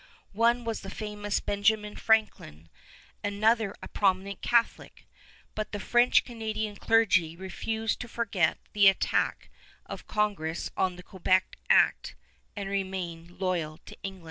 One 0.33 0.63
was 0.63 0.81
the 0.81 0.89
famous 0.89 1.39
Benjamin 1.39 1.95
Franklin, 1.95 2.69
another 3.23 3.75
a 3.83 3.87
prominent 3.87 4.41
Catholic; 4.41 5.05
but 5.53 5.73
the 5.73 5.79
French 5.79 6.25
Canadian 6.25 6.75
clergy 6.77 7.35
refused 7.35 7.99
to 7.99 8.07
forget 8.07 8.57
the 8.73 8.87
attack 8.87 9.51
of 9.85 10.07
Congress 10.07 10.71
on 10.75 10.95
the 10.95 11.03
Quebec 11.03 11.55
Act, 11.69 12.15
and 12.55 12.67
remained 12.67 13.39
loyal 13.39 13.77
to 13.85 13.95
England. 14.01 14.19